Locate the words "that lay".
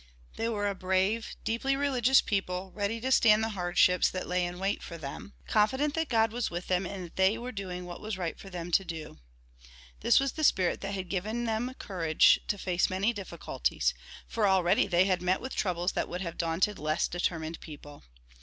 4.09-4.43